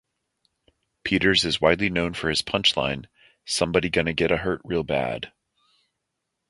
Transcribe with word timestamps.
Peters 1.03 1.45
is 1.45 1.61
widely 1.61 1.87
known 1.87 2.15
for 2.15 2.29
his 2.31 2.41
punchline, 2.41 3.05
Somebody 3.45 3.87
gonna 3.87 4.13
get 4.13 4.31
a 4.31 4.37
hurt 4.37 4.61
real 4.63 4.81
bad. 4.81 5.31